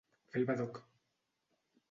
[0.31, 0.81] Fer el badoc.